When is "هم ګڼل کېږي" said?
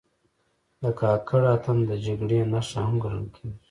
2.87-3.57